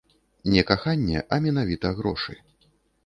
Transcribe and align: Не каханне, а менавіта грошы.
Не 0.53 0.63
каханне, 0.69 1.21
а 1.37 1.39
менавіта 1.45 1.93
грошы. 2.01 2.33